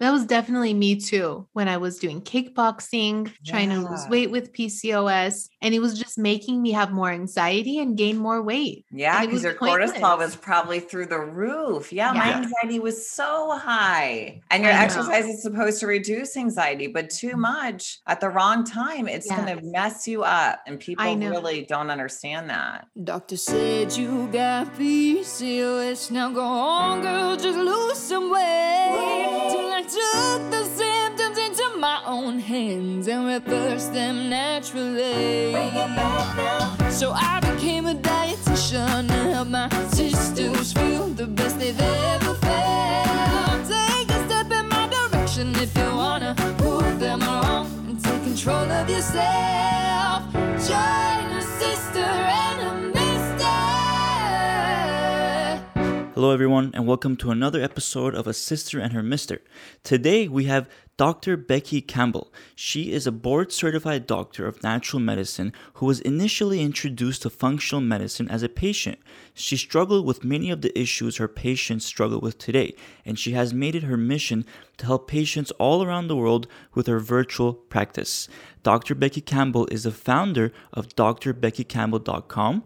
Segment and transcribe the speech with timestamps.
[0.00, 4.52] That was definitely me too when I was doing kickboxing, trying to lose weight with
[4.54, 5.48] PCOS.
[5.60, 8.86] And it was just making me have more anxiety and gain more weight.
[8.90, 11.92] Yeah, because was your cortisol was probably through the roof.
[11.92, 14.40] Yeah, my anxiety was so high.
[14.50, 17.40] And your exercise is supposed to reduce anxiety, but too mm-hmm.
[17.40, 20.62] much at the wrong time, it's going to mess you up.
[20.66, 21.28] And people know.
[21.28, 22.86] really don't understand that.
[23.04, 26.10] Doctor said you got PCOS.
[26.10, 28.40] Now go on, girl, just lose some weight.
[28.40, 29.39] Till I
[29.92, 35.52] took the symptoms into my own hands and reversed them naturally.
[36.90, 43.66] So I became a dietitian to help my sisters feel the best they've ever felt.
[43.66, 48.70] Take a step in my direction if you wanna prove them wrong and take control
[48.70, 50.22] of yourself.
[50.68, 51.29] Join
[56.20, 59.40] Hello, everyone, and welcome to another episode of A Cyster and Her Mister.
[59.82, 61.38] Today we have Dr.
[61.38, 62.30] Becky Campbell.
[62.54, 67.80] She is a board certified doctor of natural medicine who was initially introduced to functional
[67.80, 68.98] medicine as a patient.
[69.32, 72.74] She struggled with many of the issues her patients struggle with today,
[73.06, 74.44] and she has made it her mission
[74.76, 78.28] to help patients all around the world with her virtual practice.
[78.62, 78.94] Dr.
[78.94, 82.62] Becky Campbell is the founder of drbeckycampbell.com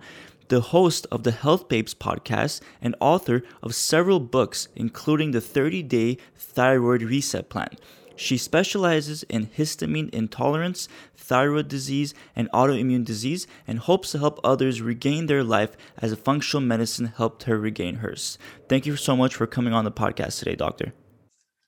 [0.48, 5.82] the host of the Health Babes podcast, and author of several books, including the 30
[5.82, 7.70] Day Thyroid Reset Plan.
[8.16, 10.86] She specializes in histamine intolerance,
[11.16, 16.16] thyroid disease, and autoimmune disease, and hopes to help others regain their life as a
[16.16, 18.38] functional medicine helped her regain hers.
[18.68, 20.92] Thank you so much for coming on the podcast today, Doctor.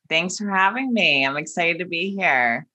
[0.09, 1.27] Thanks for having me.
[1.27, 2.67] I'm excited to be here.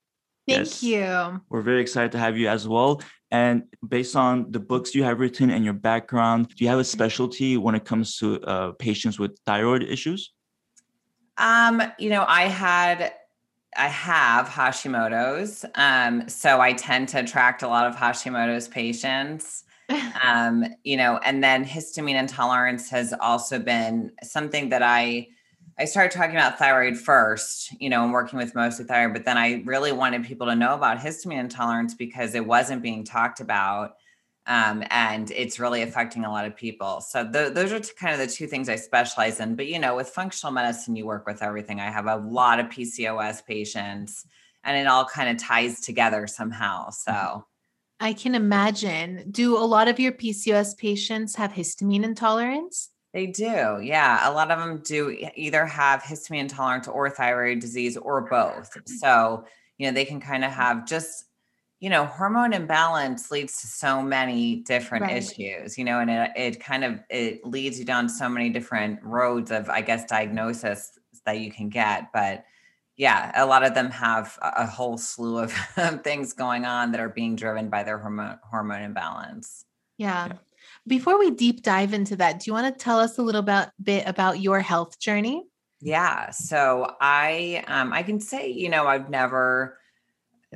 [0.48, 0.84] Thank Yes.
[0.84, 1.42] you.
[1.50, 3.02] We're very excited to have you as well.
[3.32, 6.84] And based on the books you have written and your background, do you have a
[6.84, 10.34] specialty when it comes to uh, patients with thyroid issues?
[11.38, 13.14] Um, you know, I had
[13.78, 15.64] I have Hashimoto's.
[15.76, 19.64] Um, so I tend to attract a lot of Hashimoto's patients.
[20.24, 25.28] Um, you know, and then histamine intolerance has also been something that I
[25.82, 29.36] I started talking about thyroid first, you know, and working with mostly thyroid, but then
[29.36, 33.96] I really wanted people to know about histamine intolerance because it wasn't being talked about.
[34.46, 37.02] Um, and it's really affecting a lot of people.
[37.02, 39.56] So th- those are t- kind of the two things I specialize in.
[39.56, 41.80] But you know, with functional medicine, you work with everything.
[41.80, 44.28] I have a lot of PCOS patients,
[44.64, 46.92] and it all kind of ties together somehow.
[46.92, 47.44] So
[48.00, 49.32] I can imagine.
[49.32, 52.90] Do a lot of your PCOS patients have histamine intolerance?
[53.14, 54.30] They do, yeah.
[54.30, 58.78] A lot of them do either have histamine intolerance or thyroid disease or both.
[58.88, 59.46] So
[59.78, 60.62] you know, they can kind of mm-hmm.
[60.62, 61.26] have just
[61.82, 65.18] you know, hormone imbalance leads to so many different Right.
[65.18, 69.02] issues, you know, and it, it kind of it leads you down so many different
[69.02, 72.12] roads of, I guess, diagnosis that you can get.
[72.14, 72.46] But
[72.98, 75.52] yeah, a lot of them have a, a whole slew of
[76.04, 79.66] things going on that are being driven by their hormone hormone imbalance.
[79.98, 80.34] Yeah.
[80.88, 83.70] Before we deep dive into that, do you want to tell us a little bit,
[83.82, 85.44] bit about your health journey?
[85.80, 86.32] Yeah.
[86.32, 89.78] So I um I can say, you know, I've never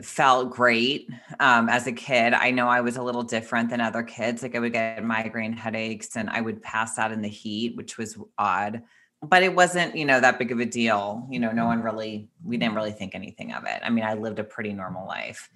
[0.04, 1.10] felt great
[1.40, 2.34] um as a kid.
[2.34, 4.44] I know I was a little different than other kids.
[4.44, 7.98] Like I would get migraine headaches and I would pass out in the heat, which
[7.98, 8.84] was odd.
[9.22, 11.28] But it wasn't, you know, that big of a deal.
[11.32, 13.80] You know, no one really we didn't really think anything of it.
[13.84, 15.50] I mean, I lived a pretty normal life.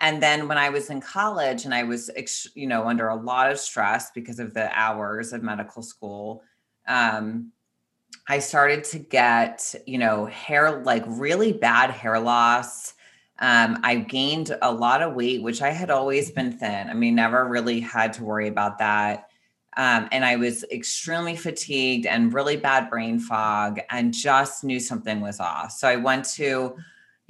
[0.00, 2.10] And then when I was in college and I was,
[2.54, 6.42] you know, under a lot of stress because of the hours of medical school,
[6.88, 7.52] um,
[8.26, 12.94] I started to get, you know, hair like really bad hair loss.
[13.40, 16.88] Um, I gained a lot of weight, which I had always been thin.
[16.88, 19.28] I mean, never really had to worry about that.
[19.76, 25.20] Um, and I was extremely fatigued and really bad brain fog and just knew something
[25.20, 25.72] was off.
[25.72, 26.76] So I went to,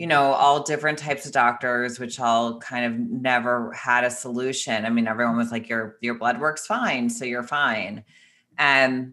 [0.01, 4.87] you know, all different types of doctors, which all kind of never had a solution.
[4.87, 7.11] I mean, everyone was like, your, your blood works fine.
[7.11, 8.03] So you're fine.
[8.57, 9.13] And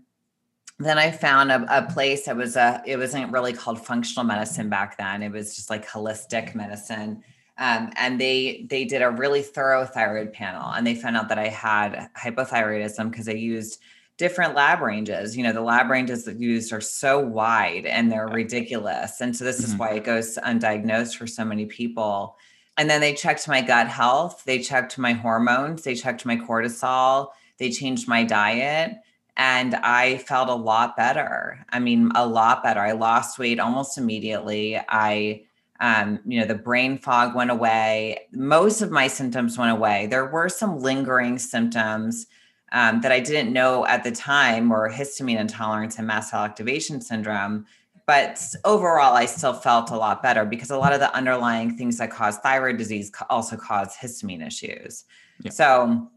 [0.80, 4.70] then I found a, a place that was a, it wasn't really called functional medicine
[4.70, 5.24] back then.
[5.24, 7.22] It was just like holistic medicine.
[7.58, 11.40] Um, and they they did a really thorough thyroid panel and they found out that
[11.40, 13.82] I had hypothyroidism because I used
[14.18, 15.38] different lab ranges.
[15.38, 19.22] You know, the lab ranges that used are so wide and they're ridiculous.
[19.22, 19.78] And so this is Mhm.
[19.78, 22.38] why it goes undiagnosed for so many people.
[22.78, 27.30] And then they checked my gut health, they checked my hormones, they checked my cortisol,
[27.58, 28.96] they changed my diet
[29.36, 31.64] and I felt a lot better.
[31.70, 32.80] I mean, a lot better.
[32.80, 34.80] I lost weight almost immediately.
[34.90, 35.44] I,
[35.80, 38.22] um, you know, the brain fog went away.
[38.32, 40.08] Most of my symptoms went away.
[40.08, 42.26] There were some lingering symptoms
[42.72, 47.02] um, that I didn't know at the time were histamine intolerance and mast cell activation
[47.02, 47.66] syndrome.
[48.06, 51.98] but overall i still felt a lot better because a lot of the underlying things
[51.98, 55.04] that cause thyroid disease also cause histamine issues
[55.42, 55.52] yeah.
[55.52, 56.10] so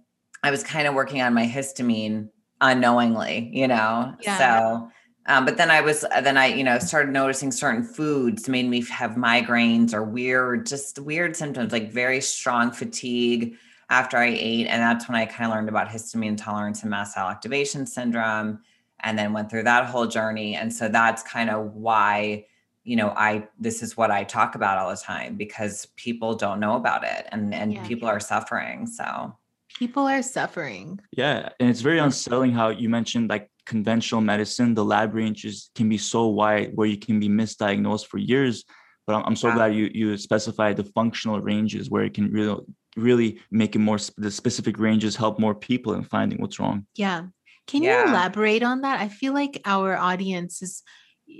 [0.44, 2.28] i was kind of working on my histamine
[2.60, 4.38] unknowingly you know yeah.
[4.38, 4.90] so
[5.26, 8.82] um, but then I was, then I, you know, started noticing certain foods made me
[8.86, 13.56] have migraines or weird, just weird symptoms, like very strong fatigue
[13.90, 14.68] after I ate.
[14.68, 18.60] And that's when I kind of learned about histamine intolerance and mast cell activation syndrome
[19.00, 20.54] and then went through that whole journey.
[20.54, 22.46] And so that's kind of why,
[22.84, 26.60] you know, I, this is what I talk about all the time because people don't
[26.60, 27.86] know about it and, and yeah.
[27.86, 28.86] people are suffering.
[28.86, 29.36] So
[29.76, 31.00] people are suffering.
[31.12, 31.48] Yeah.
[31.58, 35.98] And it's very unsettling how you mentioned like conventional medicine, the lab ranges can be
[35.98, 38.64] so wide where you can be misdiagnosed for years.
[39.06, 42.60] But I'm, I'm so glad you you specified the functional ranges where it can really
[42.96, 46.86] really making it more the specific ranges help more people in finding what's wrong.
[46.96, 47.26] Yeah.
[47.66, 48.02] Can yeah.
[48.02, 49.00] you elaborate on that?
[49.00, 50.82] I feel like our audience is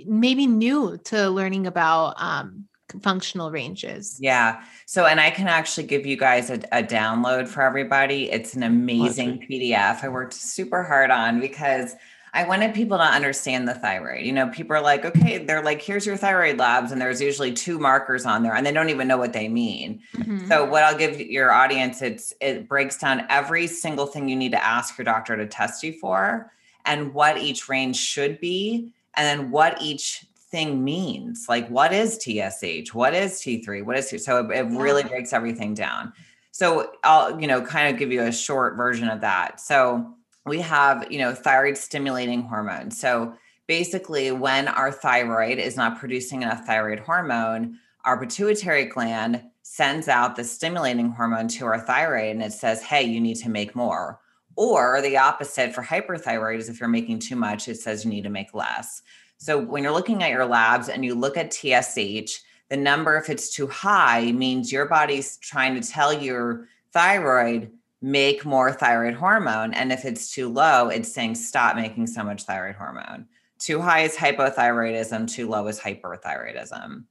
[0.05, 2.67] maybe new to learning about um,
[3.01, 4.17] functional ranges.
[4.19, 4.63] Yeah.
[4.85, 8.31] So, and I can actually give you guys a, a download for everybody.
[8.31, 11.95] It's an amazing PDF I worked super hard on because
[12.33, 14.25] I wanted people to understand the thyroid.
[14.25, 17.51] You know, people are like, okay, they're like, here's your thyroid labs, and there's usually
[17.51, 20.01] two markers on there, and they don't even know what they mean.
[20.15, 20.47] Mm-hmm.
[20.47, 24.53] So, what I'll give your audience, it's it breaks down every single thing you need
[24.53, 26.51] to ask your doctor to test you for,
[26.85, 31.47] and what each range should be, and then what each thing means.
[31.49, 32.93] Like, what is TSH?
[32.93, 33.83] What is T3?
[33.83, 34.17] What is T?
[34.17, 36.13] so it, it really breaks everything down.
[36.51, 39.59] So, I'll you know kind of give you a short version of that.
[39.59, 40.15] So
[40.45, 42.91] we have, you know, thyroid stimulating hormone.
[42.91, 43.33] So
[43.67, 50.35] basically, when our thyroid is not producing enough thyroid hormone, our pituitary gland sends out
[50.35, 54.19] the stimulating hormone to our thyroid and it says, hey, you need to make more.
[54.55, 58.23] Or the opposite for hyperthyroid is if you're making too much, it says you need
[58.23, 59.01] to make less.
[59.37, 63.29] So when you're looking at your labs and you look at TSH, the number, if
[63.29, 69.73] it's too high, means your body's trying to tell your thyroid, make more thyroid hormone.
[69.73, 73.27] And if it's too low, it's saying stop making so much thyroid hormone.
[73.59, 77.03] Too high is hypothyroidism, too low is hyperthyroidism.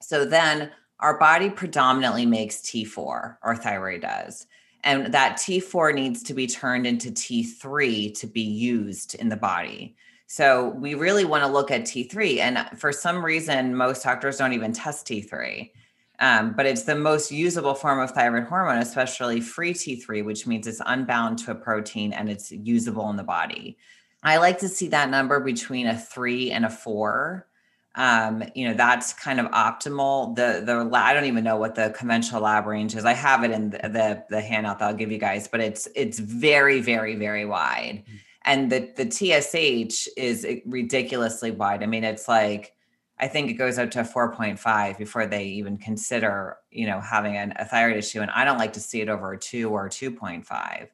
[0.00, 0.70] So then
[1.00, 4.46] our body predominantly makes T4, our thyroid does.
[4.84, 9.96] And that T4 needs to be turned into T3 to be used in the body.
[10.28, 12.38] So we really want to look at T3.
[12.38, 15.70] And for some reason, most doctors don't even test T3.
[16.18, 20.66] Um, but it's the most usable form of thyroid hormone, especially free T3, which means
[20.66, 23.76] it's unbound to a protein and it's usable in the body.
[24.22, 27.46] I like to see that number between a three and a four.
[27.94, 30.34] Um, you know, that's kind of optimal.
[30.36, 33.04] The the I don't even know what the conventional lab range is.
[33.04, 35.88] I have it in the the, the handout that I'll give you guys, but it's
[35.94, 38.18] it's very very very wide, mm.
[38.44, 41.82] and the the TSH is ridiculously wide.
[41.82, 42.75] I mean, it's like
[43.18, 47.54] I think it goes up to 4.5 before they even consider, you know, having an,
[47.56, 48.20] a thyroid issue.
[48.20, 50.88] And I don't like to see it over a two or 2.5.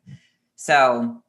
[0.55, 1.23] So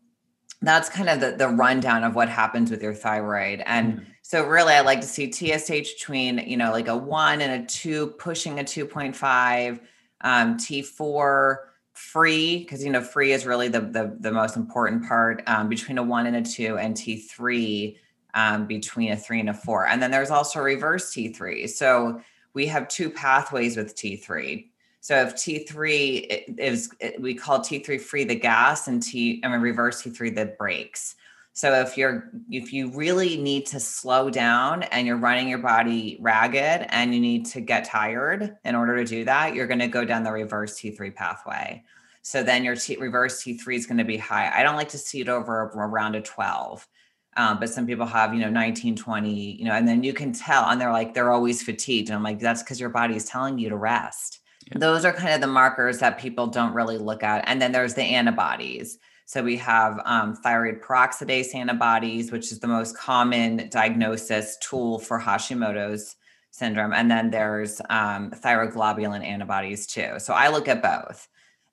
[0.61, 3.63] that's kind of the, the rundown of what happens with your thyroid.
[3.65, 4.03] And mm-hmm.
[4.21, 7.65] so really I like to see TSH between, you know, like a one and a
[7.65, 9.79] two, pushing a 2.5,
[10.21, 11.57] um, T4
[11.93, 15.97] free, because you know, free is really the the, the most important part um, between
[15.97, 17.97] a one and a two and T3
[18.33, 19.88] um, between a three and a four.
[19.88, 21.69] And then there's also reverse T3.
[21.69, 22.21] So
[22.53, 24.67] we have two pathways with T3.
[25.01, 30.01] So if T3 is, we call T3 free the gas and T, I mean, reverse
[30.01, 31.15] T3 the brakes.
[31.55, 36.17] So if you're, if you really need to slow down and you're running your body
[36.19, 39.88] ragged and you need to get tired in order to do that, you're going to
[39.88, 41.84] go down the reverse T3 pathway.
[42.24, 44.51] So then your T, reverse T3 is going to be high.
[44.55, 46.88] I don't like to see it over around a 12.
[47.37, 50.33] Um, but some people have, you know, 19, 20, you know, and then you can
[50.33, 52.09] tell, and they're like, they're always fatigued.
[52.09, 54.39] And I'm like, that's because your body is telling you to rest.
[54.71, 54.77] Yeah.
[54.77, 57.43] Those are kind of the markers that people don't really look at.
[57.47, 58.97] And then there's the antibodies.
[59.25, 65.19] So we have um, thyroid peroxidase antibodies, which is the most common diagnosis tool for
[65.19, 66.15] Hashimoto's
[66.51, 66.93] syndrome.
[66.93, 70.19] And then there's um, thyroglobulin antibodies too.
[70.19, 71.27] So I look at both.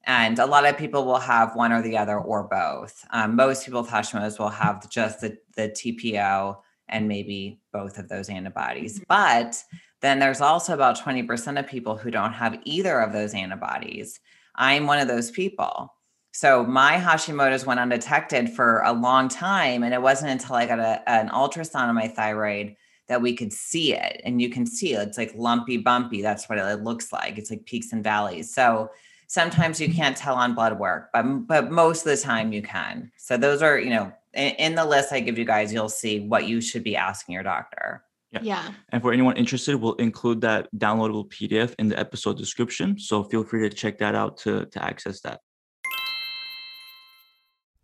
[0.05, 3.05] And a lot of people will have one or the other or both.
[3.11, 6.57] Um, most people with Hashimoto's will have just the, the TPO
[6.89, 8.97] and maybe both of those antibodies.
[8.97, 9.05] Mm-hmm.
[9.09, 9.63] But
[10.01, 14.21] then there's also about 20% of people who don't have either of those antibodies.
[14.57, 15.95] I'm one of those people.
[16.33, 19.83] So my Hashimoto's went undetected for a long time.
[19.83, 22.77] And it wasn't until I got a, an ultrasound on my thyroid
[23.09, 24.21] that we could see it.
[24.25, 25.09] And you can see it.
[25.09, 26.23] It's like lumpy, bumpy.
[26.23, 27.39] That's what it looks like.
[27.39, 28.55] It's like peaks and valleys.
[28.55, 28.91] So
[29.31, 33.13] sometimes you can't tell on blood work, but but most of the time you can.
[33.17, 36.27] So those are, you know, in, in the list I give you guys, you'll see
[36.27, 38.03] what you should be asking your doctor.
[38.33, 38.41] Yeah.
[38.43, 38.73] yeah.
[38.91, 42.99] And for anyone interested, we'll include that downloadable PDF in the episode description.
[42.99, 45.41] So feel free to check that out to, to access that.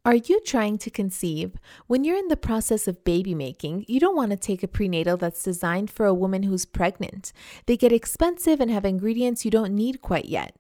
[0.07, 1.57] Are you trying to conceive?
[1.89, 5.17] When you're in the process of baby making, you don't want to take a prenatal
[5.17, 7.33] that's designed for a woman who's pregnant.
[7.67, 10.55] They get expensive and have ingredients you don't need quite yet.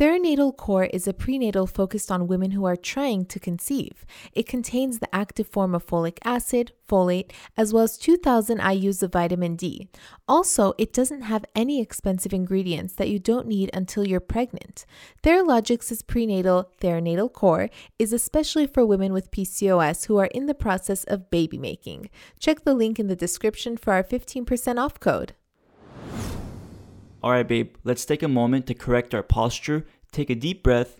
[0.00, 4.06] Theranatal Core is a prenatal focused on women who are trying to conceive.
[4.32, 9.12] It contains the active form of folic acid, folate, as well as 2000 IUs of
[9.12, 9.90] vitamin D.
[10.26, 14.86] Also, it doesn't have any expensive ingredients that you don't need until you're pregnant.
[15.22, 21.04] Theralogix' prenatal Theranatal Core is especially for women with PCOS who are in the process
[21.04, 22.08] of baby making.
[22.38, 25.34] Check the link in the description for our 15% off code.
[27.22, 30.96] All right, babe, let's take a moment to correct our posture, take a deep breath,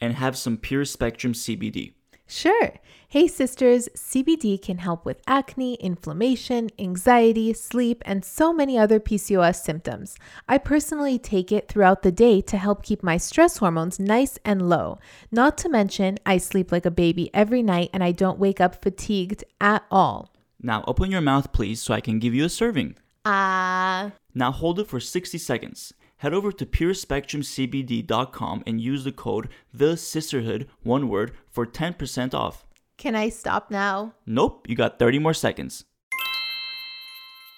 [0.00, 1.94] and have some pure spectrum CBD.
[2.26, 2.72] Sure.
[3.06, 9.62] Hey, sisters, CBD can help with acne, inflammation, anxiety, sleep, and so many other PCOS
[9.62, 10.16] symptoms.
[10.48, 14.68] I personally take it throughout the day to help keep my stress hormones nice and
[14.68, 14.98] low.
[15.30, 18.82] Not to mention, I sleep like a baby every night and I don't wake up
[18.82, 20.34] fatigued at all.
[20.60, 22.96] Now, open your mouth, please, so I can give you a serving.
[23.24, 24.06] Ah.
[24.06, 24.10] Uh...
[24.34, 25.92] Now hold it for 60 seconds.
[26.18, 32.64] Head over to purespectrumcbd.com and use the code the Cysterhood one word for 10% off.
[32.96, 34.14] Can I stop now?
[34.24, 35.84] Nope, you got 30 more seconds.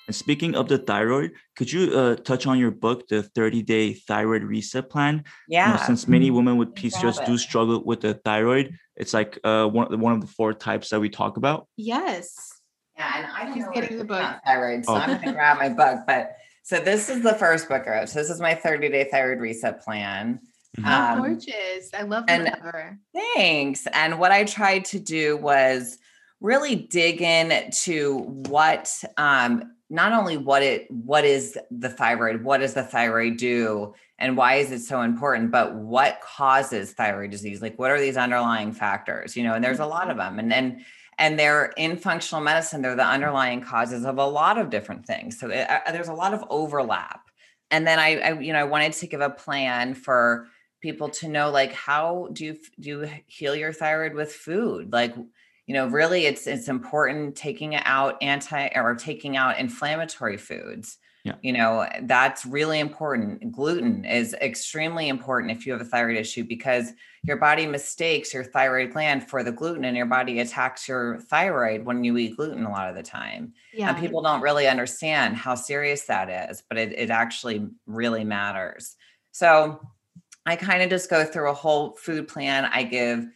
[0.07, 3.93] And speaking of the thyroid, could you uh, touch on your book, the 30 day
[3.93, 5.25] thyroid reset plan?
[5.49, 5.73] Yeah.
[5.73, 9.67] You know, since many women with PCOS do struggle with the thyroid, it's like uh,
[9.67, 11.67] one, one of the four types that we talk about.
[11.77, 12.35] Yes.
[12.97, 14.25] Yeah, and I don't He's know getting the book.
[14.45, 14.97] Thyroid, so oh.
[14.97, 16.05] I'm going to grab my book.
[16.07, 18.09] But so this is the first book of.
[18.09, 20.41] So this is my 30 day thyroid reset plan.
[20.79, 20.89] Mm-hmm.
[20.89, 21.91] Um, gorgeous!
[21.95, 22.99] I love the cover.
[23.15, 23.87] Thanks.
[23.93, 25.99] And what I tried to do was
[26.41, 32.59] really dig in to what um, not only what it what is the thyroid, what
[32.59, 37.63] does the thyroid do, and why is it so important, but what causes thyroid disease?
[37.63, 39.37] Like what are these underlying factors?
[39.37, 40.39] You know, and there's a lot of them.
[40.39, 40.85] And then
[41.19, 45.39] and they're in functional medicine they're the underlying causes of a lot of different things.
[45.39, 47.21] So it, uh, there's a lot of overlap.
[47.71, 50.49] And then I, I, you know i wanted to give a plan for
[50.81, 54.93] people to know like how do you do you heal your thyroid with food?
[54.93, 55.15] Like
[55.67, 61.35] you know really it's it's important taking out anti or taking out inflammatory foods yeah.
[61.43, 63.51] You know, that's really important.
[63.51, 66.93] Gluten is extremely important if you have a thyroid issue because
[67.25, 71.85] your body mistakes your thyroid gland for the gluten and your body attacks your thyroid
[71.85, 73.53] when you eat gluten a lot of the time.
[73.75, 73.89] Yeah.
[73.89, 78.95] And people don't really understand how serious that is, but it, it actually really matters.
[79.33, 79.81] So
[80.47, 82.67] I kind of just go through a whole food plan.
[82.67, 83.27] I give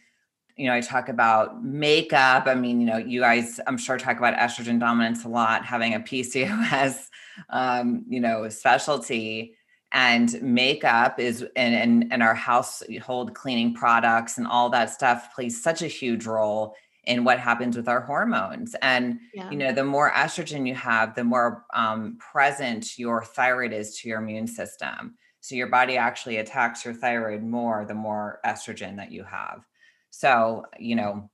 [0.55, 2.45] you know, I talk about makeup.
[2.45, 5.95] I mean, you know, you guys, I'm sure, talk about estrogen dominance a lot, having
[5.95, 7.07] a PCOS
[7.49, 9.55] um, you know, specialty
[9.91, 15.61] and makeup is and, and and our household cleaning products and all that stuff plays
[15.61, 18.75] such a huge role in what happens with our hormones.
[18.81, 19.49] And yeah.
[19.49, 24.09] you know the more estrogen you have the more um, present your thyroid is to
[24.09, 25.15] your immune system.
[25.41, 29.65] So your body actually attacks your thyroid more the more estrogen that you have.
[30.11, 31.29] So you know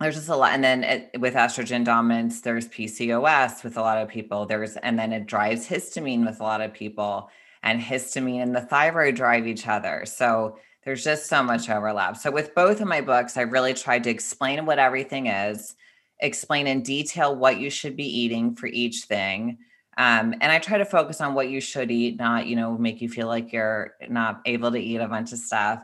[0.00, 3.96] there's just a lot and then it, with estrogen dominance there's pcos with a lot
[3.96, 7.30] of people there's and then it drives histamine with a lot of people
[7.66, 10.04] and histamine and the thyroid drive each other.
[10.06, 12.16] So there's just so much overlap.
[12.16, 15.74] So with both of my books i really tried to explain what everything is
[16.20, 19.58] explain in detail what you should be eating for each thing
[19.98, 23.02] um, and i try to focus on what you should eat not you know make
[23.02, 25.82] you feel like you're not able to eat a bunch of stuff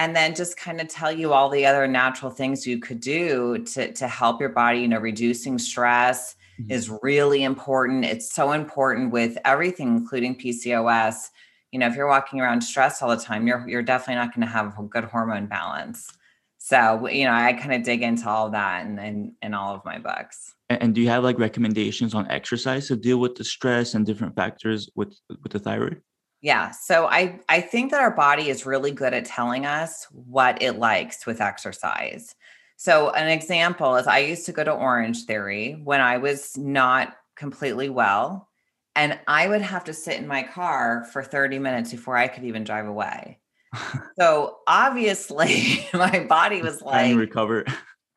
[0.00, 3.58] and then just kind of tell you all the other natural things you could do
[3.58, 6.70] to to help your body you know reducing stress mm-hmm.
[6.70, 8.06] is really important.
[8.06, 11.28] It's so important with everything including pcos
[11.70, 14.46] you know if you're walking around stressed all the time you're you're definitely not going
[14.46, 16.10] to have a good hormone balance.
[16.58, 19.74] So you know i kind of dig into all of that in, in in all
[19.74, 20.54] of my books.
[20.70, 24.34] And do you have like recommendations on exercise to deal with the stress and different
[24.34, 26.00] factors with with the thyroid
[26.42, 26.70] yeah.
[26.70, 30.78] So I I think that our body is really good at telling us what it
[30.78, 32.34] likes with exercise.
[32.76, 37.14] So an example is I used to go to Orange Theory when I was not
[37.36, 38.48] completely well
[38.96, 42.44] and I would have to sit in my car for 30 minutes before I could
[42.44, 43.38] even drive away.
[44.18, 47.66] so obviously my body was like recover.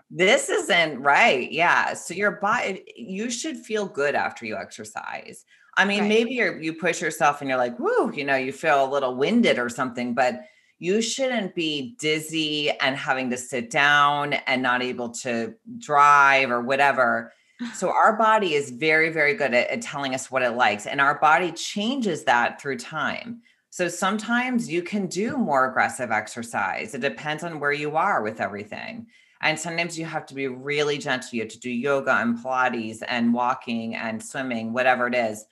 [0.10, 1.52] This isn't right.
[1.52, 1.94] Yeah.
[1.96, 5.44] So your body you should feel good after you exercise.
[5.76, 6.10] I mean, right.
[6.10, 9.16] maybe you you push yourself and you're like, whoo, you know, you feel a little
[9.16, 10.42] winded or something, but
[10.80, 16.62] you shouldn't be dizzy and having to sit down and not able to drive or
[16.62, 17.32] whatever
[17.76, 21.00] So our body is very, very good at, at telling us what it likes, and
[21.02, 23.42] our body changes that through time.
[23.70, 26.94] So sometimes you can do more aggressive exercise.
[26.94, 29.08] It depends on where you are with everything.
[29.42, 31.30] And sometimes you have to be really gentle.
[31.32, 35.46] You have to do yoga and Pilates and walking and swimming, whatever it is.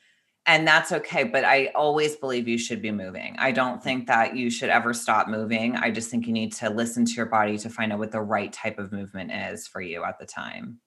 [0.48, 1.24] And that's okay.
[1.24, 3.36] But I always believe you should be moving.
[3.38, 5.76] I don't think that you should ever stop moving.
[5.76, 8.22] I just think you need to listen to your body to find out what the
[8.22, 10.80] right type of movement is for you at the time.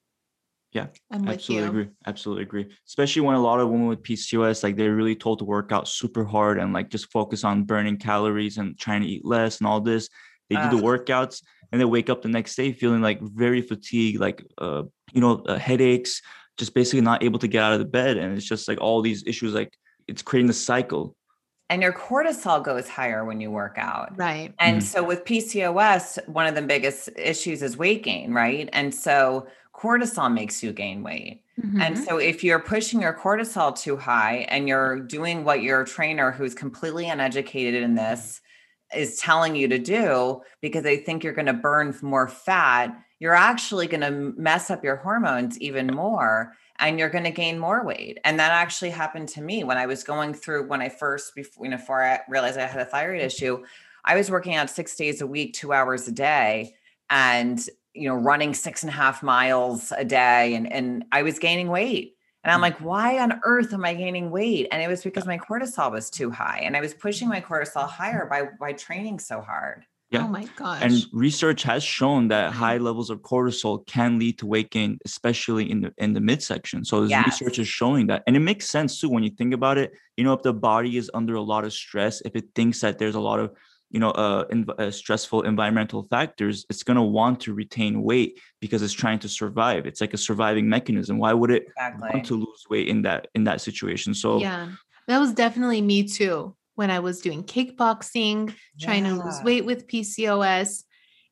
[0.73, 1.69] Yeah, I'm with absolutely you.
[1.69, 1.89] agree.
[2.05, 2.67] Absolutely agree.
[2.85, 5.87] Especially when a lot of women with PCOS, like they're really told to work out
[5.87, 9.67] super hard and like just focus on burning calories and trying to eat less and
[9.67, 10.09] all this.
[10.49, 14.19] They do the workouts and they wake up the next day feeling like very fatigued,
[14.19, 14.83] like uh,
[15.13, 16.21] you know, uh, headaches,
[16.57, 19.01] just basically not able to get out of the bed, and it's just like all
[19.01, 19.53] these issues.
[19.53, 21.15] Like it's creating the cycle.
[21.69, 24.15] And your cortisol goes higher when you work out.
[24.17, 24.53] Right.
[24.59, 24.81] And Mhm.
[24.83, 28.69] so with PCOS, one of the biggest issues is weight gain, right?
[28.71, 31.41] And so cortisol makes you gain weight.
[31.79, 32.05] And Mhm.
[32.07, 36.53] so if you're pushing your cortisol too high and you're doing what your trainer who's
[36.53, 38.41] completely uneducated in this
[38.95, 43.33] is telling you to do because they think you're going to burn more fat, you're
[43.33, 47.85] actually going to mess up your hormones even more and you're going to gain more
[47.85, 48.19] weight.
[48.25, 51.65] And that actually happened to me when I was going through when I first before
[51.65, 53.27] you know before I realized I had a thyroid mm-hmm.
[53.27, 53.63] issue,
[54.03, 56.75] I was working out 6 days a week, 2 hours a day
[57.09, 57.59] and
[57.93, 61.69] you know running six and a half miles a day and and I was gaining
[61.69, 62.13] weight.
[62.43, 62.63] And I'm mm-hmm.
[62.63, 64.67] like, why on earth am I gaining weight?
[64.71, 66.61] And it was because my cortisol was too high.
[66.63, 69.85] And I was pushing my cortisol higher by by training so hard.
[70.15, 70.25] Yeah.
[70.25, 70.81] Oh my gosh.
[70.81, 75.69] And research has shown that high levels of cortisol can lead to weight gain, especially
[75.69, 76.85] in the in the midsection.
[76.85, 79.77] So there's research is showing that, and it makes sense too when you think about
[79.77, 79.91] it.
[80.17, 82.97] You know, if the body is under a lot of stress, if it thinks that
[82.97, 83.51] there's a lot of
[83.91, 88.81] you know uh, env- uh stressful environmental factors, it's gonna want to retain weight because
[88.81, 89.85] it's trying to survive.
[89.85, 91.17] It's like a surviving mechanism.
[91.17, 92.09] Why would it Exactly.
[92.13, 94.13] want to lose weight in that in that situation?
[94.13, 94.69] So yeah,
[95.07, 96.55] that was definitely me too.
[96.75, 100.83] When I was doing kickboxing, trying to lose weight with PCOS,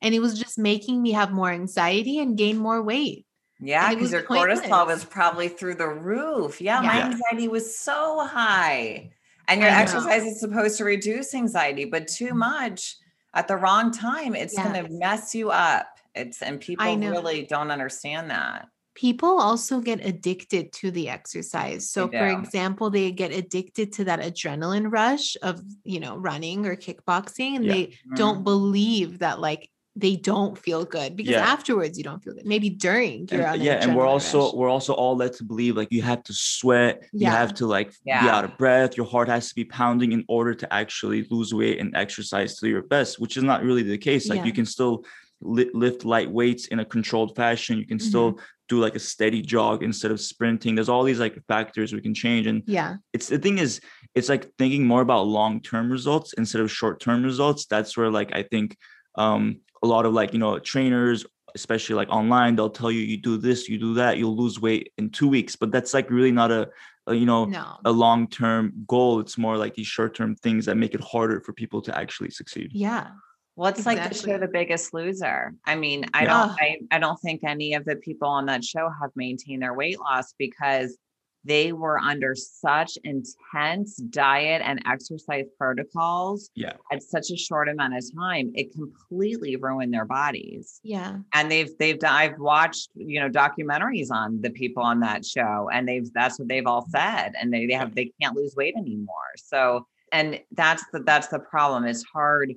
[0.01, 3.25] and it was just making me have more anxiety and gain more weight.
[3.59, 6.59] Yeah, because your cortisol was probably through the roof.
[6.59, 9.11] Yeah, my anxiety was so high.
[9.47, 12.37] And your exercise is supposed to reduce anxiety, but too mm.
[12.37, 12.95] much
[13.33, 15.87] at the wrong time, it's going to mess you up.
[16.15, 18.67] It's and people really don't understand that.
[18.95, 21.89] People also get addicted to the exercise.
[21.89, 26.75] So, for example, they get addicted to that adrenaline rush of, you know, running or
[26.75, 27.73] kickboxing, and Yeah.
[27.73, 28.15] they mm-hmm.
[28.15, 31.45] don't believe that, like, they don't feel good because Yeah.
[31.45, 32.47] afterwards you don't feel good.
[32.47, 34.53] Maybe during you're and, yeah and we're also rush.
[34.55, 37.93] we're also all led to believe like you have to sweat you have to like
[38.03, 41.53] be out of breath your heart has to be pounding in order to actually lose
[41.53, 44.45] weight and exercise to your best which is not really the case like Yeah.
[44.45, 45.05] you can still
[45.43, 48.07] li- lift light weights in a controlled fashion you can Mm-hmm.
[48.07, 52.01] still do like a steady jog instead of sprinting there's all these like factors we
[52.01, 52.95] can change and yeah.
[53.11, 53.81] it's the thing is
[54.15, 58.41] it's like thinking more about long-term results instead of short-term results that's where like i
[58.41, 58.77] think
[59.15, 61.25] um a lot of like you know trainers
[61.55, 64.91] especially like online they'll tell you you do this you do that you'll lose weight
[64.97, 66.67] in two weeks but that's like really not a,
[67.07, 67.77] a you know No.
[67.85, 71.81] a long-term goal it's more like these short-term things that make it harder for people
[71.83, 73.07] to actually succeed Yeah.
[73.55, 74.31] Well, it's like the Exactly.
[74.31, 75.53] show The Biggest Loser.
[75.65, 76.29] I mean, I Yeah.
[76.29, 79.73] don't I, I don't think any of the people on that show have maintained their
[79.73, 80.97] weight loss because
[81.45, 87.95] they were under such intense diet and exercise protocols yeah at such a short amount
[87.97, 88.49] of time.
[88.55, 90.79] It completely ruined their bodies.
[90.83, 91.17] Yeah.
[91.33, 95.87] And they've they've I've watched, you know, documentaries on the people on that show and
[95.87, 99.31] they've that's what they've all said and they, they have they can't lose weight anymore.
[99.35, 101.83] So and that's the that's the problem.
[101.85, 102.53] It's hard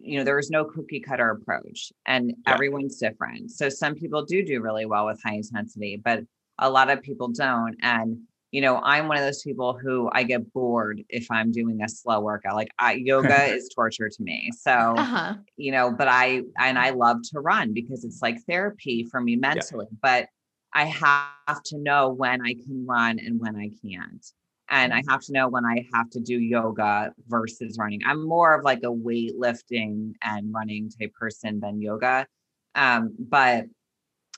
[0.00, 2.54] you know there is no cookie cutter approach and Yeah.
[2.54, 3.50] everyone's different.
[3.50, 6.24] So some people do do really well with high intensity but
[6.58, 7.76] a lot of people don't.
[7.82, 8.18] And
[8.50, 11.88] you know i'm one of those people who i get bored if i'm doing a
[11.88, 12.54] slow workout.
[12.56, 14.50] Like I, yoga is torture to me.
[14.56, 15.34] So Uh-huh.
[15.56, 19.34] you know but i and i love to run because it's like therapy for me
[19.36, 20.28] mentally but
[20.72, 24.24] i have to know when i can run and when i can't
[24.70, 28.54] and i have to know when i have to do yoga versus running i'm more
[28.54, 32.26] of like a weightlifting and running type person than yoga
[32.74, 33.64] um but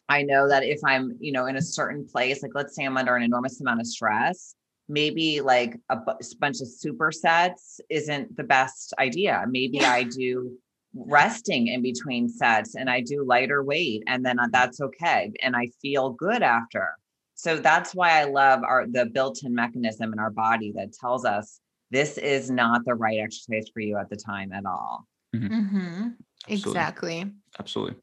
[0.08, 2.96] i know that if i'm you know in a certain place like let's say i'm
[2.96, 4.54] under an enormous amount of stress
[4.88, 5.96] maybe like a
[6.40, 9.92] bunch of supersets isn't the best idea maybe Yeah.
[9.92, 10.56] i do
[10.94, 15.54] resting in between sets and I do lighter weight and then uh, that's okay and
[15.54, 16.96] I feel good after.
[17.40, 21.58] So that's why I love our the built-in mechanism in our body that tells us
[21.90, 25.06] this is not the right exercise for you at the time at all.
[25.34, 26.08] Mm-hmm.
[26.50, 26.70] Absolutely.
[26.70, 27.32] Exactly.
[27.58, 27.96] absolutely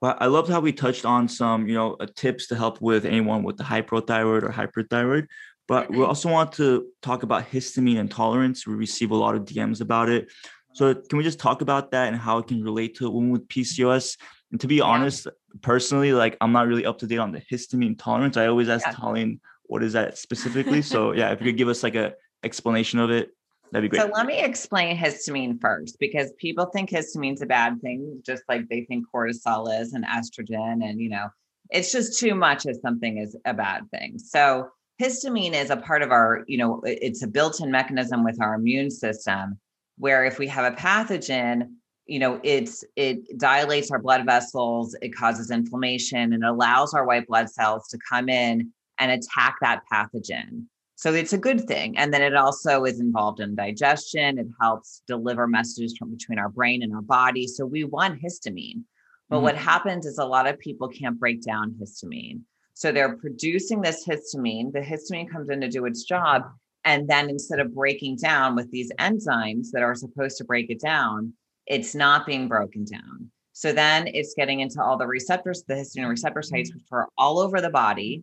[0.00, 3.04] Well, I loved how we touched on some, you know, uh, tips to help with
[3.04, 5.26] anyone with the hypothyroid or hyperthyroid.
[5.66, 8.68] But we also want to talk about histamine intolerance.
[8.68, 10.30] We receive a lot of DMs about it.
[10.74, 13.30] So can we just talk about that and how it can relate to a woman
[13.30, 14.16] with PCOS?
[14.52, 14.84] And to be yeah.
[14.84, 15.26] honest,
[15.62, 18.36] personally, like I'm not really up to date on the histamine tolerance.
[18.36, 18.92] I always ask yeah.
[18.92, 20.82] Colleen, what is that specifically?
[20.82, 23.30] so yeah, if you could give us like a explanation of it,
[23.72, 24.06] that'd be great.
[24.06, 28.68] So let me explain histamine first, because people think histamine's a bad thing, just like
[28.68, 31.28] they think cortisol is and estrogen, and you know,
[31.70, 34.18] it's just too much as something is a bad thing.
[34.18, 34.68] So
[35.00, 38.90] histamine is a part of our, you know, it's a built-in mechanism with our immune
[38.90, 39.58] system
[39.98, 41.70] where if we have a pathogen,
[42.06, 47.26] you know, it's it dilates our blood vessels, it causes inflammation and allows our white
[47.26, 50.64] blood cells to come in and attack that pathogen.
[50.94, 51.98] So it's a good thing.
[51.98, 54.38] And then it also is involved in digestion.
[54.38, 57.46] It helps deliver messages from between our brain and our body.
[57.46, 58.82] So we want histamine.
[59.28, 59.44] But mm-hmm.
[59.44, 62.40] what happens is a lot of people can't break down histamine.
[62.72, 64.72] So they're producing this histamine.
[64.72, 66.44] The histamine comes in to do its job.
[66.84, 70.80] And then instead of breaking down with these enzymes that are supposed to break it
[70.80, 71.34] down,
[71.66, 73.30] it's not being broken down.
[73.52, 77.38] So then it's getting into all the receptors, the histamine receptor sites, which are all
[77.38, 78.22] over the body.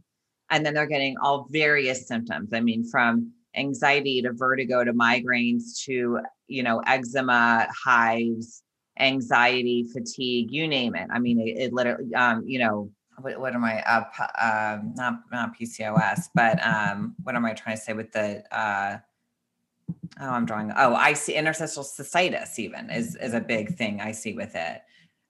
[0.50, 2.50] And then they're getting all various symptoms.
[2.54, 8.62] I mean, from anxiety to vertigo to migraines to, you know, eczema, hives,
[9.00, 11.08] anxiety, fatigue, you name it.
[11.12, 15.22] I mean, it, it literally, um, you know, what, what am I uh, um, not
[15.32, 18.98] not PCOS, but um, what am I trying to say with the uh,
[20.20, 24.12] oh I'm drawing oh I see interstitial cystitis even is is a big thing I
[24.12, 24.82] see with it.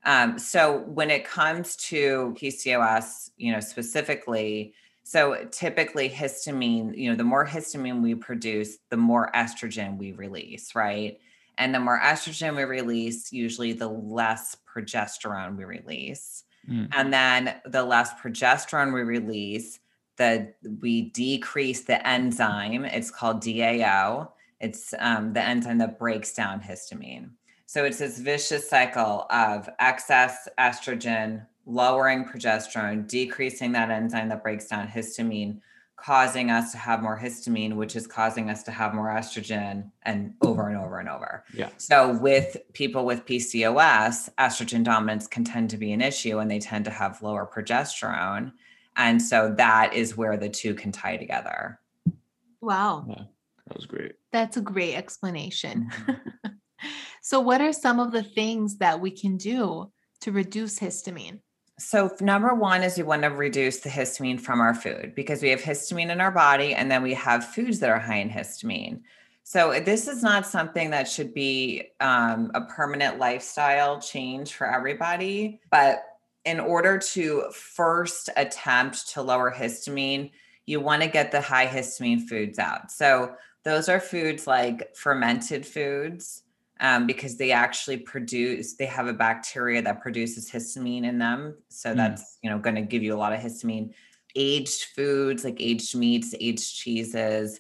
[0.06, 4.74] Um, so when it comes to PCOS, you know specifically,
[5.04, 10.76] so typically histamine, you know, the more histamine we produce, the more estrogen we release,
[10.76, 11.20] right?
[11.58, 16.46] And the more estrogen we release, usually the less progesterone we release.
[16.70, 16.88] Mm.
[16.94, 19.80] And then the less progesterone we release,
[20.18, 22.86] the we decrease the enzyme.
[22.86, 24.30] It's called DAO.
[24.64, 27.32] It's um, the enzyme that breaks down histamine.
[27.66, 34.68] So it's this vicious cycle of excess estrogen, lowering progesterone, decreasing that enzyme that breaks
[34.68, 35.60] down histamine,
[35.98, 40.34] causing us to have more histamine, which is causing us to have more estrogen and
[40.42, 41.44] over and over and over.
[41.54, 41.70] Yeah.
[41.78, 46.60] So with people with PCOS, estrogen dominance can tend to be an issue and they
[46.60, 48.54] tend to have lower progesterone.
[48.96, 51.80] And so that is where the two can tie together.
[52.62, 53.06] Wow.
[53.10, 53.24] Yeah,
[53.68, 54.14] that was great.
[54.32, 55.90] That's a great explanation.
[55.92, 56.50] Mm-hmm.
[57.22, 61.40] so what are some of the things that we can do to reduce histamine?
[61.80, 65.50] So, number one is we want to reduce the histamine from our food because we
[65.50, 69.02] have histamine in our body and then we have foods that are high in histamine.
[69.44, 75.62] So, this is not something that should be um, a permanent lifestyle change for everybody.
[75.72, 76.04] But
[76.46, 80.32] in order to first attempt to lower histamine,
[80.66, 82.92] you want to get the high histamine foods out.
[82.92, 86.44] So, those are foods like fermented foods
[86.80, 91.94] um, because they actually produce they have a bacteria that produces histamine in them so
[91.94, 91.98] mm.
[91.98, 93.94] that's you know going to give you a lot of histamine.
[94.36, 97.60] Aged foods like aged meats aged cheeses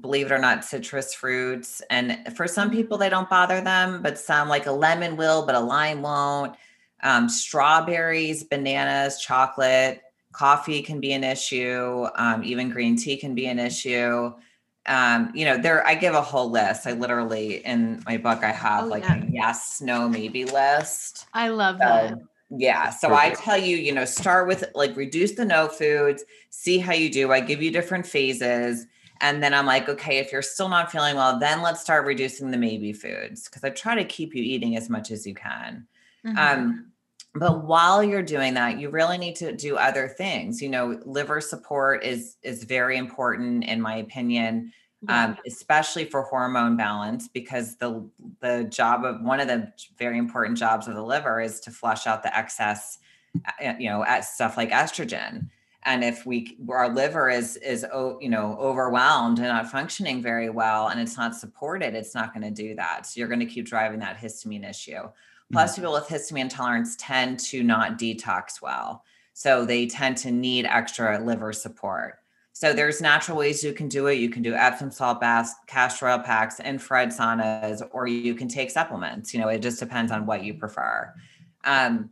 [0.00, 4.18] believe it or not citrus fruits and for some people they don't bother them but
[4.18, 6.54] some like a lemon will but a lime won't.
[7.02, 13.46] Um, strawberries bananas chocolate coffee can be an issue um, even green tea can be
[13.46, 14.32] an issue
[14.86, 16.86] um, you know, there I give a whole list.
[16.86, 19.22] I literally in my book I have oh, like yeah.
[19.22, 21.26] a yes, no, maybe list.
[21.34, 22.18] I love so, that.
[22.50, 22.90] Yeah.
[22.90, 23.40] So Perfect.
[23.40, 27.10] I tell you, you know, start with like reduce the no foods, see how you
[27.10, 27.32] do.
[27.32, 28.86] I give you different phases.
[29.20, 32.50] And then I'm like, okay, if you're still not feeling well, then let's start reducing
[32.50, 35.86] the maybe foods because I try to keep you eating as much as you can.
[36.24, 36.38] Mm-hmm.
[36.38, 36.92] Um,
[37.38, 40.60] but while you're doing that you really need to do other things.
[40.62, 44.72] You know liver support is is very important in my opinion
[45.02, 45.24] yeah.
[45.24, 48.08] um, especially for hormone balance because the
[48.40, 52.06] the job of one of the very important jobs of the liver is to flush
[52.06, 52.98] out the excess
[53.62, 55.48] uh, you know at stuff like estrogen.
[55.84, 57.86] And if we our liver is is
[58.20, 62.42] you know overwhelmed and not functioning very well and it's not supported it's not going
[62.42, 63.06] to do that.
[63.06, 65.08] So you're going to keep driving that histamine issue
[65.52, 65.82] Plus, mm-hmm.
[65.82, 69.04] people with histamine intolerance tend to not detox well.
[69.32, 72.18] So they tend to need extra liver support.
[72.52, 74.14] So there's natural ways you can do it.
[74.14, 78.70] You can do Epsom salt baths, castor oil packs, infrared saunas, or you can take
[78.70, 79.34] supplements.
[79.34, 81.12] You know, it just depends on what you prefer.
[81.64, 82.08] Um,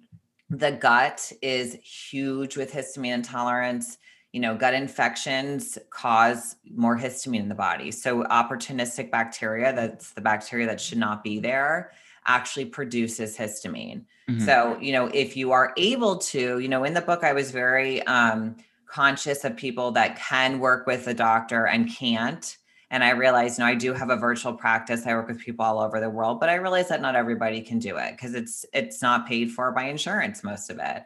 [0.50, 3.96] the gut is huge with histamine intolerance.
[4.32, 7.90] You know, gut infections cause more histamine in the body.
[7.90, 11.92] So opportunistic bacteria, that's the bacteria that should not be there,
[12.26, 14.02] actually produces histamine.
[14.28, 14.44] Mhm.
[14.44, 17.50] So, you know, if you are able to, you know, in the book, I was
[17.50, 18.56] very um,
[18.86, 22.56] conscious of people that can work with a doctor and can't.
[22.90, 25.06] And I realized, you know, I do have a virtual practice.
[25.06, 27.78] I work with people all over the world, but I realize that not everybody can
[27.78, 31.02] do it because it's it's not paid for by insurance, most of it.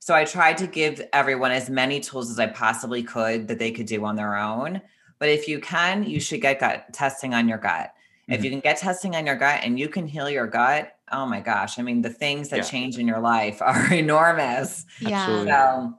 [0.00, 3.70] So I tried to give everyone as many tools as I possibly could that they
[3.70, 4.80] could do on their own.
[5.18, 7.92] But if you can, you should get gut testing on your gut.
[8.30, 8.44] If Mhm.
[8.44, 11.40] you can get testing on your gut and you can heal your gut, oh my
[11.40, 11.78] gosh.
[11.78, 12.62] I mean, the things that Yeah.
[12.62, 14.86] change in your life are enormous.
[15.00, 15.16] Yeah.
[15.16, 15.50] Absolutely.
[15.52, 15.94] So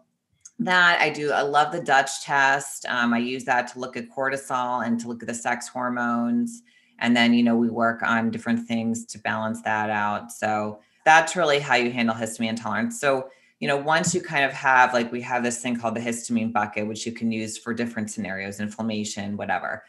[0.59, 2.85] that I do, I love the Dutch test.
[2.87, 6.61] Um, I use that to look at cortisol and to look at the sex hormones.
[6.99, 10.31] And then, you know, we work on different things to balance that out.
[10.31, 12.99] So that's really how you handle histamine intolerance.
[12.99, 15.99] So, you know, once you kind of have, like, we have this thing called the
[15.99, 19.83] histamine bucket, which you can use for different scenarios, inflammation, whatever.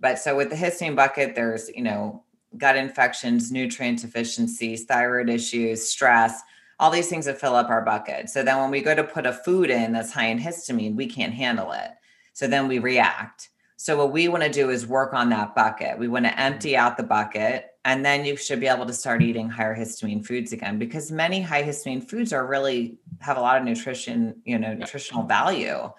[0.00, 2.22] But so with the histamine bucket, there's, you know,
[2.56, 6.40] gut infections, nutrient deficiencies, thyroid issues, stress,
[6.78, 8.28] all these things that fill up our bucket.
[8.28, 11.06] So then when we go to put a food in that's high in histamine, we
[11.06, 11.90] can't handle it.
[12.34, 13.48] So then we react.
[13.78, 15.98] So what we want to do is work on that bucket.
[15.98, 19.22] We want to empty out the bucket and then you should be able to start
[19.22, 23.58] eating higher histamine foods again because many high histamine foods are really have a lot
[23.58, 25.90] of nutrition, you know, nutritional value.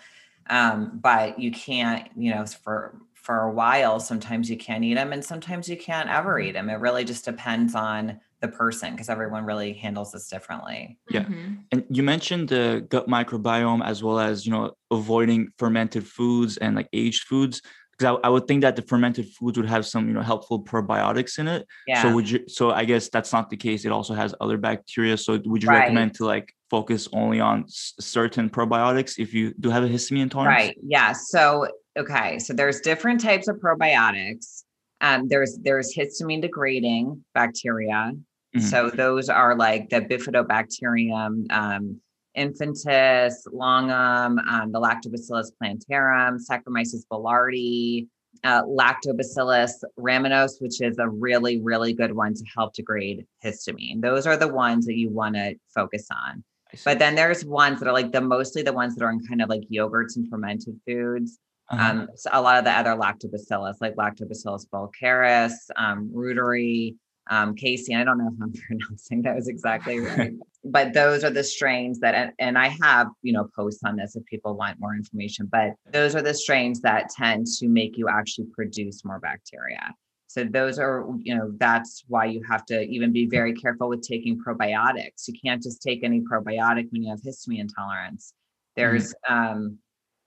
[0.50, 5.12] Um, but you can't, you know, for for a while sometimes you can't eat them
[5.12, 6.70] and sometimes you can't ever eat them.
[6.70, 10.98] It really just depends on the person because everyone really handles this differently.
[11.10, 11.26] Yeah.
[11.26, 11.58] Mhm.
[11.74, 16.72] And you mentioned the gut microbiome as well as you know avoiding fermented foods and
[16.78, 17.62] like aged foods
[17.92, 20.64] because I, I would think that the fermented foods would have some you know helpful
[20.64, 21.68] probiotics in it.
[21.86, 22.02] Yeah.
[22.02, 22.40] So would you?
[22.48, 23.84] So I guess that's not the case.
[23.84, 25.18] It also has other bacteria.
[25.18, 25.80] So would you Right.
[25.80, 30.22] recommend to like focus only on s- certain probiotics if you do have a histamine
[30.22, 30.62] intolerance?
[30.62, 30.78] Right.
[30.96, 31.12] Yeah.
[31.14, 32.40] So okay.
[32.40, 34.64] So there's different types of probiotics.
[35.02, 38.14] Um, there's there's histamine degrading bacteria.
[38.56, 38.62] Mhm.
[38.62, 42.02] So those are like the bifidobacterium, um,
[42.38, 48.08] infantis, longum, um, the lactobacillus plantarum, Saccharomyces boulardii,
[48.44, 54.02] uh, lactobacillus rhamnosus, which is a really, really good one to help degrade histamine.
[54.02, 56.44] Those are the ones that you want to focus on.
[56.84, 59.42] But then there's ones that are like the mostly the ones that are in kind
[59.42, 61.40] of like yogurts and fermented foods.
[61.70, 61.92] Uh-huh.
[61.92, 66.96] Um, so a lot of the other lactobacillus, like lactobacillus bulgaris, um, reuteri,
[67.30, 67.98] um, casei.
[67.98, 70.32] I don't know if I'm pronouncing those exactly right,
[70.64, 74.16] but those are the strains that, and, and I have, you know, posts on this
[74.16, 78.08] if people want more information, but those are the strains that tend to make you
[78.08, 79.94] actually produce more bacteria.
[80.28, 84.02] So those are, you know, that's why you have to even be very careful with
[84.02, 85.28] taking probiotics.
[85.28, 88.34] You can't just take any probiotic when you have histamine intolerance.
[88.76, 89.80] There's um,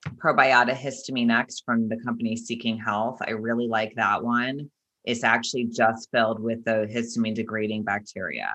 [0.07, 3.19] probiotic histamine X from the company Seeking Health.
[3.27, 4.71] I really like that one.
[5.05, 8.53] It's actually just filled with the histamine degrading bacteria.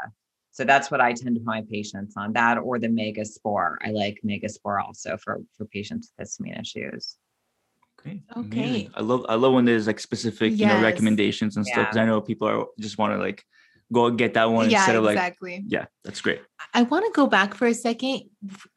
[0.51, 3.75] So that's what I tend to put my patients on that or the megaspore.
[3.83, 7.17] I like megaspore also for for patients with histamine issues.
[7.99, 8.21] Okay.
[8.37, 8.89] Okay.
[8.93, 12.05] I love I love when there's like specific you know recommendations and stuff because I
[12.05, 13.43] know people are just want to like
[13.93, 15.63] go get that one Yeah, instead of like exactly.
[15.67, 16.41] yeah that's great.
[16.73, 18.23] I want to go back for a second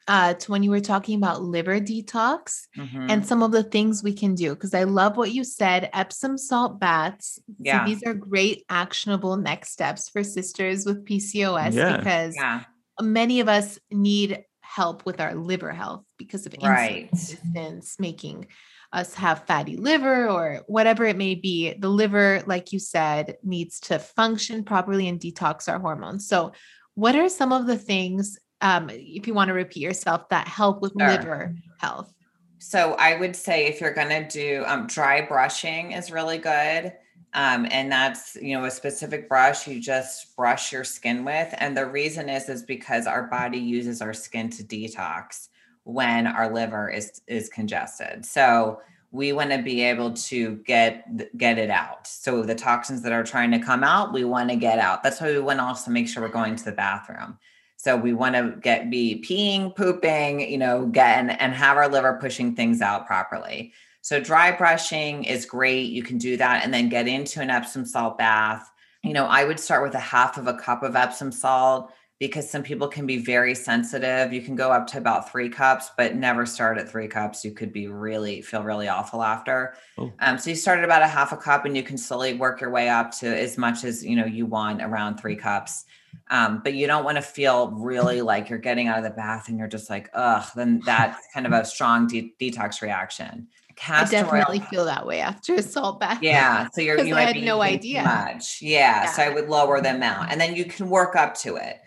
[0.07, 3.09] uh, to when you were talking about liver detox Mhm.
[3.09, 4.53] and some of the things we can do.
[4.53, 7.39] Because I love what you said Epsom salt baths.
[7.47, 7.85] So Yeah.
[7.85, 11.97] these are great, actionable next steps for sisters with PCOS Yeah.
[11.97, 12.63] because yeah,
[13.01, 17.09] many of us need help with our liver health because of insulin Right.
[17.11, 18.47] resistance, making
[18.91, 21.73] us have fatty liver or whatever it may be.
[21.73, 26.27] The liver, like you said, needs to function properly and detox our hormones.
[26.27, 26.53] So,
[26.95, 30.81] what are some of the things, um, if you want to repeat yourself, that help
[30.81, 31.07] with Sure.
[31.07, 32.13] liver health?
[32.59, 36.93] So I would say if you're going to do um, dry brushing is really good.
[37.33, 41.53] Um, and that's, you know, a specific brush you just brush your skin with.
[41.59, 45.47] And the reason is, is because our body uses our skin to detox
[45.93, 48.25] when our liver is, is congested.
[48.25, 52.05] So we want to be able to get, get it out.
[52.05, 55.01] So the toxins that are trying to come out, we want to get out.
[55.01, 57.39] That's why we want to also make sure we're going to the bathroom.
[57.77, 61.87] So we want to get be peeing, pooping, you know, get and, and have our
[61.87, 63.73] liver pushing things out properly.
[64.01, 65.89] So dry brushing is great.
[65.89, 68.69] You can do that and then get into an Epsom salt bath.
[69.03, 72.49] You know, I would start with a half of a cup of Epsom salt because
[72.49, 74.33] some people can be very sensitive.
[74.33, 77.45] You can go up to about three cups, but never start at three cups.
[77.45, 79.75] You could be really feel really awful after.
[79.97, 80.11] Oh.
[80.19, 82.59] Um, so you start at about a half a cup and you can slowly work
[82.59, 85.85] your way up to as much as you know you want around three cups.
[86.31, 89.47] Um, but you don't want to feel really like you're getting out of the bath
[89.47, 93.47] and you're just like, ugh, then that's kind of a strong de- detox reaction.
[93.75, 94.65] castor I definitely oil.
[94.65, 96.19] feel that way after a salt bath.
[96.21, 98.01] Yeah, so you're you I might had be no idea.
[98.01, 98.61] too much.
[98.61, 101.79] Yeah, so I would lower the amount, and then you can work up to it.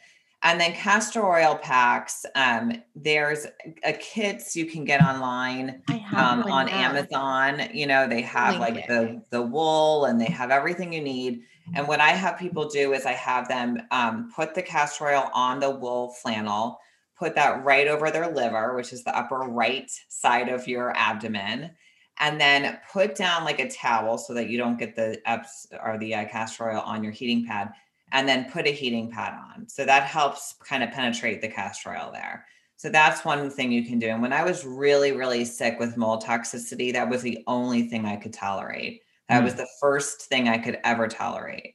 [0.44, 2.26] And then castor oil packs.
[2.34, 3.46] Um, there's
[3.84, 5.82] a kits you can get online
[6.16, 6.72] um, on now.
[6.72, 7.68] Amazon.
[7.72, 8.88] You know, they have Link like it.
[8.88, 11.42] the the wool and they have everything you need.
[11.74, 15.30] And what I have people do is I have them um, put the castor oil
[15.32, 16.78] on the wool flannel,
[17.16, 21.70] put that right over their liver, which is the upper right side of your abdomen,
[22.18, 25.98] and then put down like a towel so that you don't get the eps or
[25.98, 27.70] the uh, castor oil on your heating pad,
[28.12, 29.68] and then put a heating pad on.
[29.68, 32.46] So that helps kind of penetrate the castor oil there.
[32.76, 34.08] So that's one thing you can do.
[34.08, 38.04] And when I was really, really sick with mold toxicity, that was the only thing
[38.06, 39.02] I could tolerate.
[39.28, 39.44] That Mm.
[39.44, 41.74] was the first thing I could ever tolerate.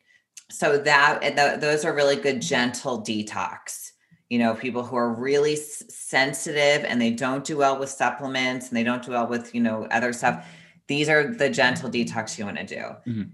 [0.51, 3.91] So that and tho- those are really good gentle detox.
[4.29, 8.67] You know, people who are really s- sensitive and they don't do well with supplements
[8.67, 10.45] and they don't do well with you know other stuff.
[10.87, 12.83] These are the gentle detox you want to do.
[13.11, 13.31] Mhm.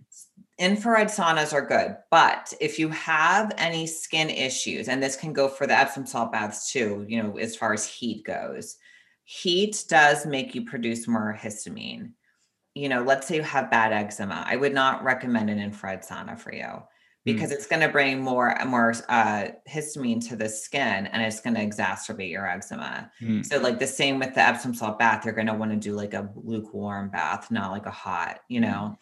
[0.60, 5.48] Infrared saunas are good, but if you have any skin issues, and this can go
[5.48, 8.78] for the Epsom salt baths too, you know, as far as heat goes,
[9.24, 12.12] heat does make you produce more histamine
[12.76, 16.40] you know, let's say you have bad eczema, I would not recommend an infrared sauna
[16.40, 16.84] for you
[17.26, 21.54] because it's going to bring more more uh, histamine to the skin and it's going
[21.56, 23.12] to exacerbate your eczema.
[23.22, 23.46] Mm.
[23.46, 25.94] So, like the same with the Epsom salt bath, you're going to want to do
[25.94, 28.40] like a lukewarm bath, not like a hot.
[28.50, 28.98] You know,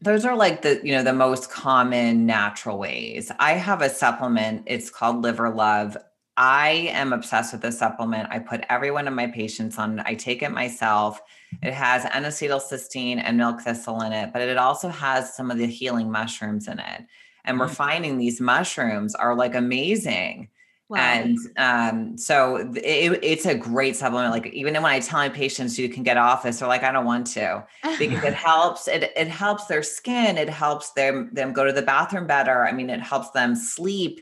[0.00, 3.30] those are like the you know the most common natural ways.
[3.38, 4.62] I have a supplement.
[4.66, 5.96] It's called Liver Love.
[6.36, 8.28] I am obsessed with this supplement.
[8.30, 9.98] I put every one of my patients on.
[9.98, 10.06] it.
[10.06, 11.20] I take it myself.
[11.62, 15.66] It has N-acetylcysteine and milk thistle in it, but it also has some of the
[15.66, 17.02] healing mushrooms in it.
[17.44, 17.74] And we're Mm.
[17.74, 20.48] finding these mushrooms are like amazing.
[20.92, 20.98] Wow.
[20.98, 24.30] And um, so it, it's a great supplement.
[24.30, 26.92] Like even when I tell my patients you can get off this, they're like, I
[26.92, 27.64] don't want to
[27.98, 28.88] because it helps.
[28.88, 30.36] It it helps their skin.
[30.36, 32.66] It helps them them go to the bathroom better.
[32.66, 34.20] I mean, it helps them sleep.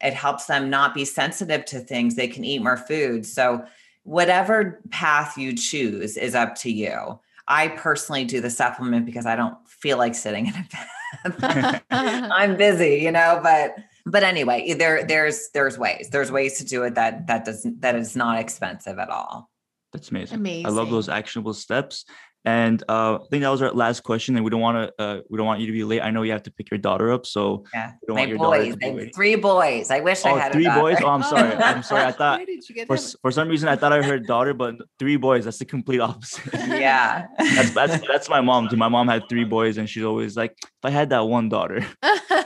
[0.00, 2.16] It helps them not be sensitive to things.
[2.16, 3.24] They can eat more food.
[3.24, 3.64] So
[4.02, 7.20] whatever path you choose is up to you.
[7.46, 11.82] I personally do the supplement because I don't feel like sitting in a bed.
[11.92, 13.76] I'm busy, you know, but
[14.10, 16.08] but anyway, there there's there's ways.
[16.10, 19.50] There's ways to do it that that doesn't that is not expensive at all.
[19.92, 20.36] That's amazing.
[20.38, 20.66] Amazing.
[20.66, 22.04] I love those actionable steps.
[22.44, 24.36] And uh, I think that was our last question.
[24.36, 26.00] And we don't want to uh, we don't want you to be late.
[26.02, 27.92] I know you have to pick your daughter up, so Yeah.
[28.06, 29.12] My want your daughter boys, to be I have waiting.
[29.12, 29.90] three boys.
[29.90, 30.80] I wish I Oh, had three a daughter.
[30.80, 30.96] boys.
[31.02, 31.52] Oh, I'm sorry.
[31.56, 32.04] I'm sorry.
[32.04, 34.54] I thought Where did you get for for some reason I thought I heard daughter,
[34.54, 35.44] but three boys.
[35.46, 36.44] That's the complete opposite.
[36.54, 37.26] yeah.
[37.38, 38.76] that's that's that's my mom too.
[38.76, 41.84] My mom had three boys, and she's always like, if I had that one daughter.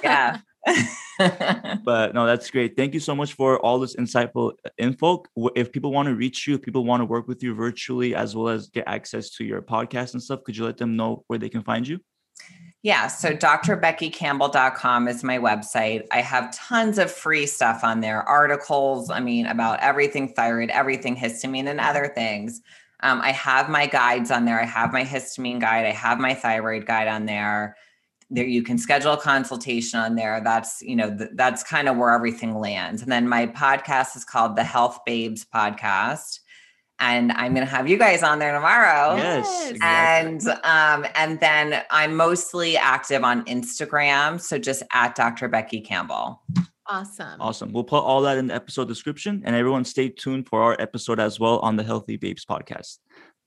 [0.03, 0.39] yeah.
[1.85, 2.77] But no, that's great.
[2.77, 5.23] Thank you so much for all this insightful uh, info.
[5.55, 8.35] If people want to reach you, if people want to work with you virtually, as
[8.35, 11.39] well as get access to your podcast and stuff, could you let them know where
[11.39, 12.01] they can find you?
[12.83, 16.05] Yeah, so drbeckycampbell.com is my website.
[16.11, 21.15] I have tons of free stuff on there, articles, I mean, about everything thyroid, everything
[21.15, 22.61] histamine, and other things.
[23.01, 24.61] Um, I have my guides on there.
[24.61, 25.87] I have my histamine guide.
[25.87, 27.77] I have my thyroid guide on there.
[28.35, 30.41] There, you can schedule a consultation on there.
[30.43, 33.03] That's you know th- that's kind of where everything lands.
[33.03, 36.41] And then my podcast is called the Health Babes Podcast,
[36.99, 39.71] and I'm going to have you guys on there tomorrow Yes, Yes.
[39.73, 40.53] exactly.
[40.53, 46.43] and um and then i'm mostly active on instagram so just at dr becky campbell
[46.87, 47.41] awesome.
[47.41, 47.73] Awesome.
[47.73, 51.19] We'll put all that in the episode description, and everyone stay tuned for our episode
[51.21, 52.99] as well on the Healthy Babes podcast.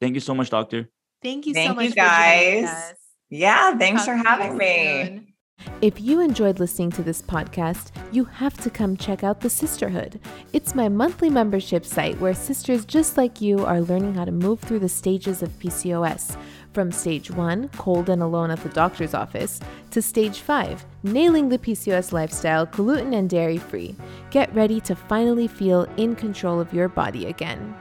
[0.01, 0.89] Thank you so much, Doctor.
[1.21, 2.95] Thank you so much you, for guys.
[3.31, 3.37] Us.
[3.37, 5.35] yeah thanks Talk for having me soon.
[5.81, 10.19] If you enjoyed listening to this podcast, you have to come check out The Cysterhood.
[10.53, 14.59] It's my monthly membership site where sisters just like you are learning how to move
[14.59, 16.37] through the stages of PCOS.
[16.73, 19.59] From stage one, cold and alone at the doctor's office,
[19.91, 23.95] to stage five, nailing the PCOS lifestyle, gluten and dairy free.
[24.31, 27.75] Get ready to finally feel in control of your body again.